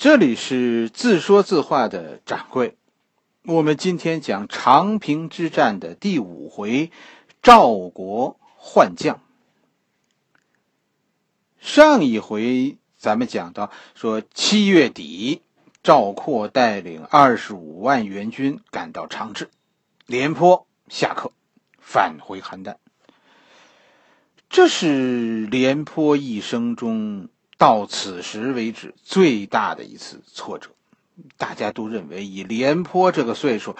[0.00, 2.74] 这里是自说自话的掌柜，
[3.44, 6.90] 我们今天讲长平之战的第五回，
[7.42, 9.20] 赵国换将。
[11.60, 15.42] 上一回咱们讲到说，七月底，
[15.82, 19.50] 赵括带领二十五万援军赶到长治，
[20.06, 21.30] 廉颇下课，
[21.78, 22.76] 返回邯郸。
[24.48, 27.28] 这是廉颇一生中。
[27.60, 30.70] 到此时为止，最大的一次挫折，
[31.36, 33.76] 大家都认为以廉颇这个岁数，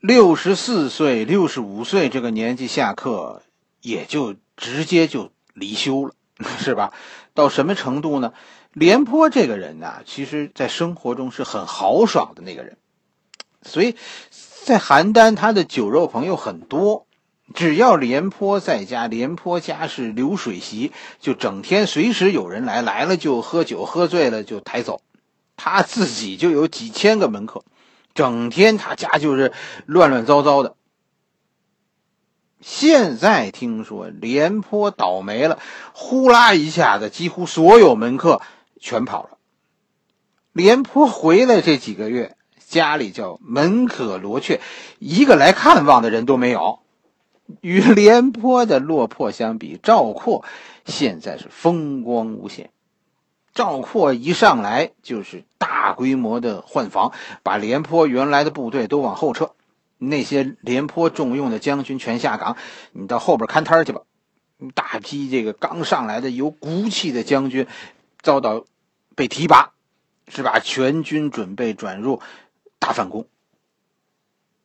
[0.00, 3.40] 六十四岁、六十五岁这个年纪下课，
[3.80, 6.14] 也就直接就离休了，
[6.60, 6.92] 是吧？
[7.32, 8.34] 到什么程度呢？
[8.74, 12.76] 廉颇这个人呢，其实在生活中是很豪爽的那个人，
[13.62, 13.96] 所以
[14.66, 17.03] 在邯郸，他的酒肉朋友很多。
[17.52, 25.02] 只要廉颇在家，廉颇家是流水席，就整天随时有人来，来了就喝酒，喝醉了就抬走。
[25.56, 27.64] 他自己就有几千个门客，
[28.14, 29.52] 整天他家就是
[29.86, 30.74] 乱乱糟糟的。
[32.60, 35.58] 现在听说廉颇倒霉了，
[35.92, 38.40] 呼啦一下子，几乎所有门客
[38.80, 39.38] 全跑了。
[40.52, 42.36] 廉颇回来这几个月，
[42.66, 44.62] 家里叫门可罗雀，
[44.98, 46.83] 一个来看望的人都没有。
[47.60, 50.44] 与廉颇的落魄相比，赵括
[50.84, 52.70] 现在是风光无限。
[53.52, 59.52] 赵括一上来就是大规模的换防，把廉颇原来的部队都往后撤，
[59.98, 62.56] 那些廉颇重用的将军全下岗，
[62.92, 64.00] 你到后边看摊去吧。
[64.74, 67.66] 大批这个刚上来的有骨气的将军
[68.22, 68.64] 遭到
[69.14, 69.72] 被提拔，
[70.28, 70.58] 是吧？
[70.58, 72.20] 全军准备转入
[72.78, 73.26] 大反攻。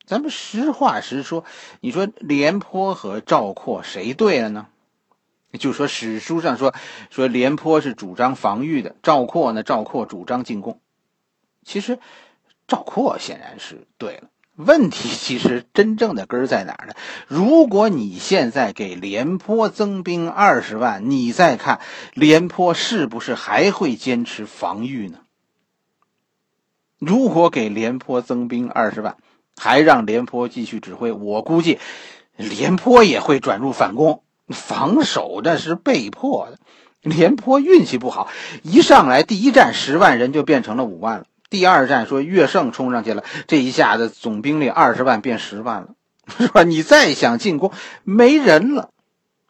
[0.09, 1.45] 咱们实话实说，
[1.81, 4.65] 你说廉颇和赵括谁对了呢？
[5.59, 6.73] 就说史书上说，
[7.11, 10.81] 说廉颇是主张防御的，赵括呢，赵括主张进攻。
[11.63, 11.99] 其实
[12.67, 14.29] 赵括显然是对了。
[14.55, 16.95] 问题其实真正的根在哪儿呢？
[17.27, 21.81] 如果你现在给廉颇增兵二十万，你再看
[22.15, 25.19] 廉颇是不是还会坚持防御呢？
[26.97, 29.15] 如果给廉颇增兵二十万，
[29.59, 31.77] 还让廉颇继续指挥，我估计
[32.37, 36.57] 廉颇也会转入反攻，防守那是被迫的。
[37.01, 38.29] 廉颇运气不好，
[38.63, 41.25] 一上来第一战十万人就变成了五万了。
[41.49, 45.87] 第二战说岳胜冲上去了，这一下子总兵力二十万变十万了，
[46.37, 46.63] 是吧？
[46.63, 47.71] 你再想进攻，
[48.03, 48.89] 没人了；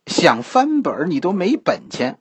[0.05, 2.17] 想翻本你都没本钱。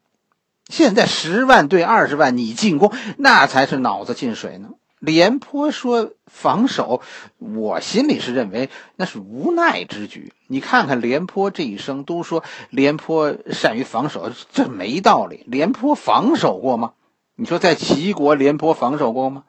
[0.68, 4.70] 现在十万对二十万，你进攻那才是脑子进水呢。
[4.98, 7.02] 廉颇说防守，
[7.38, 10.32] 我心里是认为那是无奈之举。
[10.46, 15.44] 你看看廉颇这一生，都说廉颇善于防守，这没道理。
[15.46, 16.92] 廉颇防守过吗？
[17.36, 19.44] 你说在齐国，廉颇防守过吗？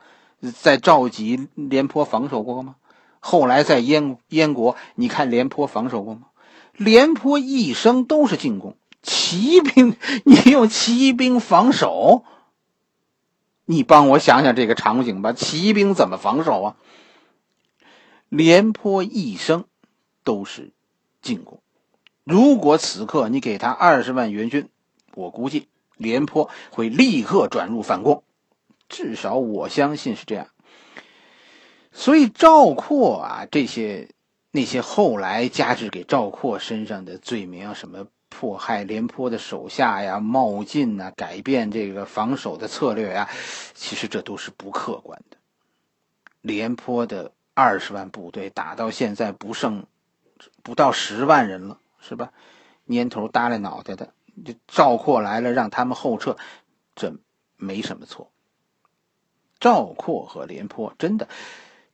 [0.61, 2.75] 在赵济，廉颇防守过吗？
[3.19, 6.21] 后来在燕燕国，你看廉颇防守过吗？
[6.77, 12.23] 廉颇一生都是进攻，骑兵， 你用骑兵防守？
[13.72, 16.75] 你帮我想想这个场景吧，骑兵怎么防守啊？
[18.28, 19.66] 廉颇一生
[20.24, 20.72] 都是
[21.22, 21.62] 进攻，
[22.24, 24.69] 如果此刻你给他二十万援军，
[25.13, 28.24] 我估计廉颇会立刻转入反攻，
[28.88, 30.47] 至少我相信是这样。
[31.91, 34.09] 所以赵括啊，这些
[34.50, 38.08] 那些后来加之给赵括身上的罪名，什么？
[38.29, 43.29] 迫害廉颇的手下呀，冒进呐，改变这个防守的策略呀，
[43.73, 45.38] 其实这都是不客观的。
[46.41, 49.85] 廉颇的二十万部队打到现在不剩
[50.63, 52.31] 不到十万人了，是吧？
[52.85, 54.13] 年头耷拉脑袋的，
[54.67, 56.38] 赵括来了，让他们后撤，
[56.96, 57.13] 这
[57.57, 58.31] 没什么错。
[59.59, 61.28] 赵括和廉颇真的，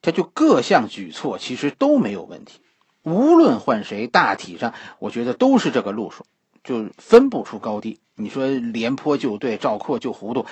[0.01, 2.61] 他就各项举措其实都没有问题。
[3.05, 6.25] 无论换谁，大体上我觉得都是这个路数，
[6.63, 7.99] 就分不出高低。
[8.15, 10.47] 你说廉颇就对，赵括就糊涂，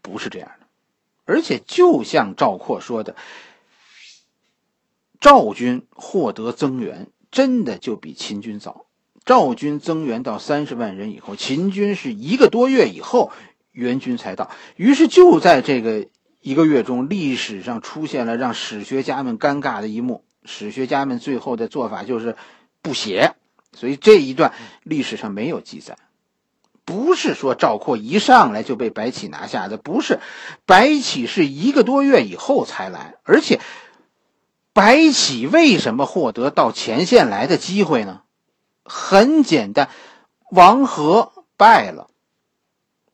[0.00, 0.66] 不是这样的。
[1.26, 3.14] 而且就像赵括说的，
[5.20, 8.86] 赵军获得增援，真的就比秦军早。
[9.26, 13.30] 赵军增援到三十万人以后，秦军是一个多月以后
[13.72, 14.50] 援军才到。
[14.76, 16.06] 于是就在这个
[16.40, 20.24] 一个月中，历史上出现了让史学家们尴尬的一幕。
[20.48, 22.34] 史学家们最后的做法就是
[22.82, 23.34] 不写，
[23.72, 24.52] 所以这一段
[24.82, 25.96] 历史上没有记载。
[26.84, 30.20] 不是说赵括一上来就被白起拿下的，不是，
[30.64, 33.60] 白起是一个多月以后才来，而且
[34.72, 38.22] 白起为什么获得到前线来的机会呢？
[38.84, 39.90] 很简单，
[40.50, 42.08] 王和败了，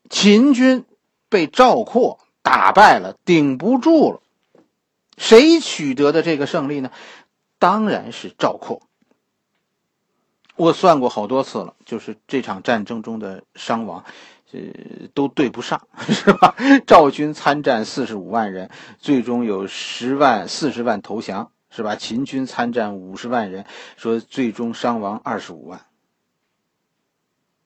[0.09, 0.85] 秦军
[1.27, 4.21] 被赵括打败了，顶不住了。
[5.17, 6.91] 谁取得的这个胜利呢？
[7.59, 8.81] 当然是赵括。
[10.55, 14.05] 我算过好多次了，就是这场战争中的伤亡，
[14.53, 14.59] 呃，
[15.13, 16.55] 都对不上， 是吧？
[16.87, 21.97] 赵军参战四十五万人，最终有十万、四十万投降，是吧？
[21.97, 23.65] 秦军参战五十万人，
[23.97, 25.81] 说最终伤亡二十五万。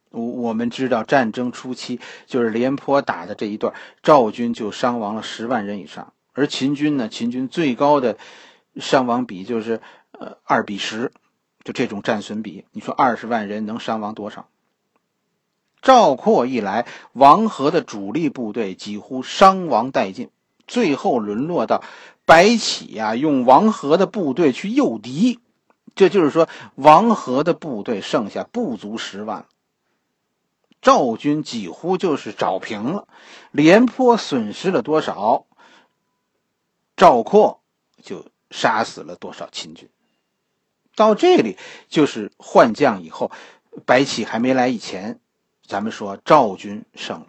[0.10, 3.72] 我我们知道，战争初期就是廉颇打的这一段，
[4.02, 8.18] 赵军就伤亡了十万人以上，而秦军呢，秦军最高的
[8.80, 9.82] 伤亡比就是
[10.12, 11.12] 呃二比十。
[11.66, 14.48] 就这种战损比，你说二十万人能伤亡多少？
[15.82, 20.30] 赵括一来，王和的主力部队几乎伤亡殆尽，
[20.68, 21.84] 最后沦落到
[22.26, 25.40] 白起呀用王和的部队去诱敌，
[25.96, 29.46] 这就是说王和的部队剩下不足十万，
[30.82, 33.08] 赵军几乎就是找平了。
[33.52, 35.46] 廉颇损失了多少，
[36.96, 37.60] 赵括
[38.02, 39.90] 就杀死了多少秦军。
[40.96, 41.58] 到这里
[41.88, 43.32] 就是换将以后，
[43.86, 45.20] 白起还没来以前，
[45.66, 47.28] 咱们说赵军胜了，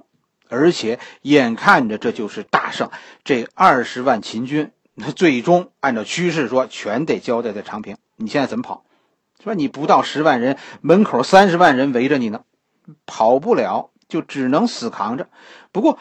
[0.49, 2.91] 而且眼看着这就是大胜，
[3.23, 7.97] 这二十万秦军，那最终按照趋势说，全得交代在长平。
[8.17, 8.85] 你现在怎么跑？
[9.43, 12.45] 说你不到十万人，门口三十万人围着你呢，
[13.07, 15.31] 跑不了，就只能死扛着。
[15.71, 15.99] 不过，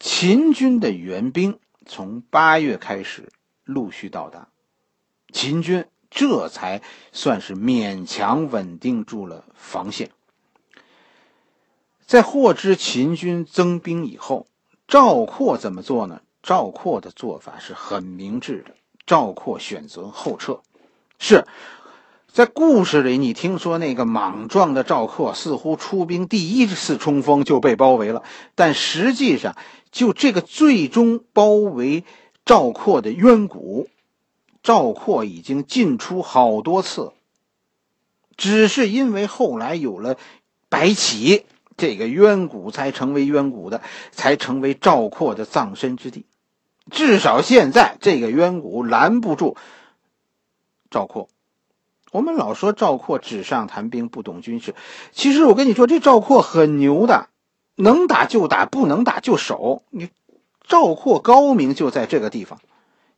[0.00, 3.30] 秦军的援兵从八月开始
[3.62, 4.48] 陆续到达，
[5.34, 5.84] 秦军。
[6.16, 10.10] 这才算是勉强稳定住了防线。
[12.06, 14.46] 在获知秦军增兵以后，
[14.86, 16.20] 赵括怎么做呢？
[16.40, 18.76] 赵括的做法是很明智的。
[19.04, 20.60] 赵括选择后撤。
[21.18, 21.48] 是
[22.32, 28.22] 在故事里，你听说那个莽撞的赵括似乎出兵第一次冲锋就被包围了，
[28.54, 29.56] 但实际上，
[29.90, 32.04] 就这个最终包围
[32.44, 33.88] 赵括的渊谷。
[34.64, 37.12] 赵括已经进出好多次，
[38.36, 40.16] 只是因为后来有了
[40.70, 41.44] 白起，
[41.76, 46.24] 这个渊谷才成为渊谷的，才成为赵括的葬身之地。
[46.90, 49.56] 至少现在，这个渊谷拦不住
[50.90, 51.28] 赵括。
[52.10, 54.74] 我们老说赵括纸上谈兵，不懂军事。
[55.12, 57.28] 其实我跟你说，这赵括很牛的，
[57.74, 59.82] 能打就打，不能打就守。
[59.90, 60.08] 你
[60.66, 62.60] 赵括高明就在这个地方。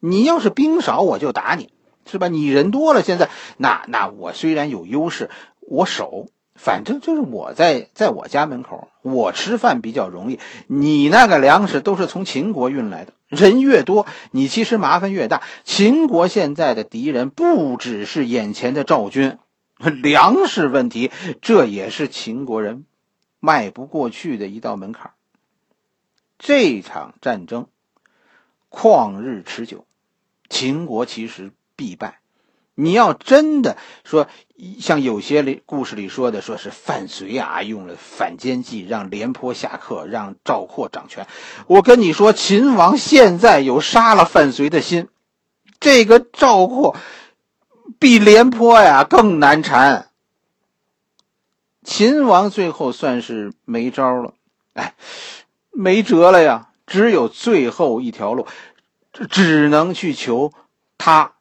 [0.00, 1.70] 你要是兵少，我就打你，
[2.04, 2.28] 是吧？
[2.28, 10.38] 你人多了，现在那那我虽然有优势，我守，反正就是我在在我家门口，我吃饭比较容易。
[10.66, 15.42] 你那个粮食都是从秦国运来的，人越多，你其实麻烦越大。
[15.64, 19.38] 秦国现在的敌人不只是眼前的赵军，
[19.78, 21.10] 粮食问题，
[21.40, 22.84] 这也是秦国人
[23.40, 25.12] 迈不过去的一道门槛。
[26.38, 27.66] 这场战争。
[28.70, 29.86] 旷日持久，
[30.48, 32.20] 秦国其实必败。
[32.78, 34.28] 你要真的说，
[34.78, 41.26] 像有些故事里说的，说是范睢啊用了反间计，让廉颇下课，让赵括掌权。
[41.68, 45.08] 我跟你说，秦王现在有杀了范睢的心，
[45.80, 46.96] 这个赵括
[47.98, 50.10] 比廉颇呀更难缠。
[51.82, 54.34] 秦王最后算是没招了，
[54.74, 54.94] 哎，
[55.70, 56.68] 没辙了呀。
[56.86, 58.46] 只有最后一条路，
[59.30, 60.52] 只能去求
[60.96, 61.34] 他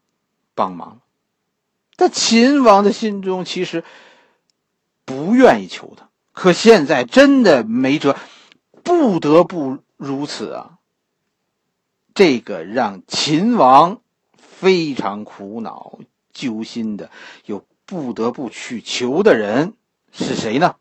[0.54, 1.02] 帮忙。
[1.96, 3.84] 但秦王的心中其实
[5.06, 8.18] 不愿意求他，可现在真的没辙，
[8.84, 10.80] 不得不如此啊！
[12.14, 14.02] 这个让秦王
[14.38, 16.00] 非常苦恼、
[16.34, 17.12] 揪心的，
[17.46, 19.74] 又不得不去求的人
[20.12, 20.76] 是谁呢？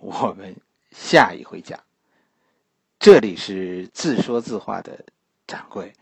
[0.00, 0.56] 我们
[0.90, 1.80] 下一回讲。
[3.02, 5.04] 这里是自说自话的
[5.48, 5.92] 掌柜，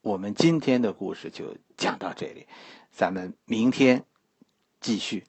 [0.00, 2.46] 我们今天的故事就讲到这里，
[2.92, 4.04] 咱们明天
[4.80, 5.24] 继续。